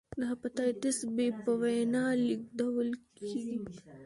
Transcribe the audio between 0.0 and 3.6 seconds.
د هپاتایتس بي په وینه لېږدول کېږي.